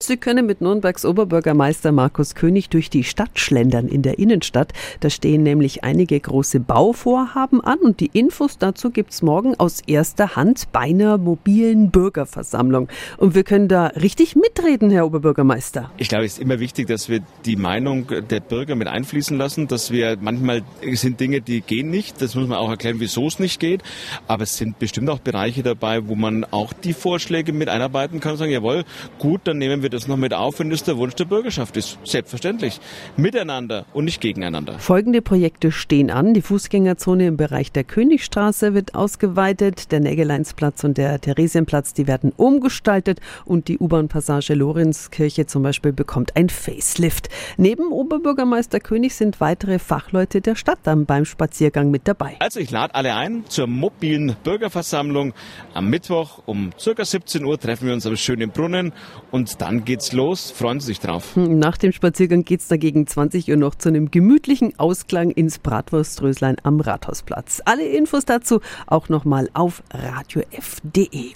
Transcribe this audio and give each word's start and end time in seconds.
Sie 0.00 0.16
können 0.16 0.46
mit 0.46 0.60
Nürnbergs 0.60 1.04
Oberbürgermeister 1.04 1.90
Markus 1.90 2.36
König 2.36 2.68
durch 2.68 2.88
die 2.88 3.02
Stadt 3.02 3.40
schlendern 3.40 3.88
in 3.88 4.02
der 4.02 4.20
Innenstadt. 4.20 4.72
Da 5.00 5.10
stehen 5.10 5.42
nämlich 5.42 5.82
einige 5.82 6.20
große 6.20 6.60
Bauvorhaben 6.60 7.60
an 7.60 7.80
und 7.80 7.98
die 7.98 8.08
Infos 8.12 8.58
dazu 8.58 8.90
gibt's 8.90 9.22
morgen 9.22 9.56
aus 9.58 9.80
erster 9.88 10.36
Hand 10.36 10.70
bei 10.70 10.82
einer 10.82 11.18
mobilen 11.18 11.90
Bürgerversammlung. 11.90 12.88
Und 13.16 13.34
wir 13.34 13.42
können 13.42 13.66
da 13.66 13.88
richtig 13.88 14.36
mitreden, 14.36 14.88
Herr 14.90 15.04
Oberbürgermeister. 15.04 15.90
Ich 15.96 16.08
glaube, 16.08 16.26
es 16.26 16.34
ist 16.34 16.38
immer 16.38 16.60
wichtig, 16.60 16.86
dass 16.86 17.08
wir 17.08 17.18
die 17.44 17.56
Meinung 17.56 18.06
der 18.30 18.38
Bürger 18.38 18.76
mit 18.76 18.86
einfließen 18.86 19.36
lassen, 19.36 19.66
dass 19.66 19.90
wir 19.90 20.16
manchmal 20.20 20.62
sind 20.92 21.18
Dinge, 21.18 21.40
die 21.40 21.60
gehen 21.60 21.90
nicht. 21.90 22.22
Das 22.22 22.36
muss 22.36 22.46
man 22.46 22.58
auch 22.58 22.70
erklären, 22.70 23.00
wieso 23.00 23.26
es 23.26 23.40
nicht 23.40 23.58
geht. 23.58 23.82
Aber 24.28 24.44
es 24.44 24.56
sind 24.58 24.78
bestimmt 24.78 25.10
auch 25.10 25.18
Bereiche 25.18 25.64
dabei, 25.64 26.06
wo 26.06 26.14
man 26.14 26.44
auch 26.44 26.72
die 26.72 26.92
Vorschläge 26.92 27.52
mit 27.52 27.68
einarbeiten 27.68 28.20
kann 28.20 28.32
und 28.32 28.38
sagen, 28.38 28.52
jawohl, 28.52 28.84
gut, 29.18 29.40
dann 29.42 29.58
nehmen 29.58 29.82
wir 29.82 29.87
wir 29.88 29.98
das 29.98 30.06
noch 30.06 30.18
mit 30.18 30.34
auf, 30.34 30.58
wenn 30.58 30.70
es 30.70 30.84
der 30.84 30.98
Wunsch 30.98 31.14
der 31.14 31.24
Bürgerschaft 31.24 31.76
ist. 31.78 31.98
Selbstverständlich. 32.04 32.78
Miteinander 33.16 33.86
und 33.94 34.04
nicht 34.04 34.20
gegeneinander. 34.20 34.78
Folgende 34.78 35.22
Projekte 35.22 35.72
stehen 35.72 36.10
an. 36.10 36.34
Die 36.34 36.42
Fußgängerzone 36.42 37.26
im 37.26 37.36
Bereich 37.38 37.72
der 37.72 37.84
Königstraße 37.84 38.74
wird 38.74 38.94
ausgeweitet. 38.94 39.90
Der 39.90 40.00
Nägeleinsplatz 40.00 40.84
und 40.84 40.98
der 40.98 41.20
Theresienplatz, 41.20 41.94
die 41.94 42.06
werden 42.06 42.32
umgestaltet. 42.36 43.20
Und 43.46 43.68
die 43.68 43.78
U-Bahn-Passage 43.78 44.52
Lorenzkirche 44.52 45.46
zum 45.46 45.62
Beispiel 45.62 45.92
bekommt 45.92 46.36
ein 46.36 46.50
Facelift. 46.50 47.30
Neben 47.56 47.90
Oberbürgermeister 47.90 48.80
König 48.80 49.14
sind 49.14 49.40
weitere 49.40 49.78
Fachleute 49.78 50.42
der 50.42 50.54
Stadt 50.54 50.80
dann 50.82 51.06
beim 51.06 51.24
Spaziergang 51.24 51.90
mit 51.90 52.06
dabei. 52.06 52.36
Also 52.40 52.60
ich 52.60 52.70
lade 52.70 52.94
alle 52.94 53.14
ein 53.14 53.44
zur 53.48 53.66
mobilen 53.66 54.36
Bürgerversammlung. 54.44 55.32
Am 55.72 55.88
Mittwoch 55.88 56.42
um 56.44 56.72
circa 56.78 57.06
17 57.06 57.42
Uhr 57.44 57.58
treffen 57.58 57.86
wir 57.86 57.94
uns 57.94 58.06
am 58.06 58.16
schönen 58.16 58.50
Brunnen 58.50 58.92
und 59.30 59.62
dann 59.62 59.77
geht's 59.84 60.12
los. 60.12 60.50
Freuen 60.50 60.80
Sie 60.80 60.86
sich 60.86 61.00
drauf. 61.00 61.36
Nach 61.36 61.76
dem 61.76 61.92
Spaziergang 61.92 62.44
geht's 62.44 62.68
dagegen 62.68 63.06
20 63.06 63.50
Uhr 63.50 63.56
noch 63.56 63.74
zu 63.74 63.88
einem 63.88 64.10
gemütlichen 64.10 64.78
Ausklang 64.78 65.30
ins 65.30 65.58
Bratwurströslein 65.58 66.56
am 66.62 66.80
Rathausplatz. 66.80 67.62
Alle 67.64 67.86
Infos 67.86 68.24
dazu 68.24 68.60
auch 68.86 69.08
nochmal 69.08 69.48
auf 69.54 69.82
radiof.de. 69.90 71.32